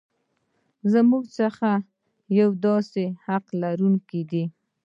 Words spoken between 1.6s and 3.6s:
هر یو د داسې حق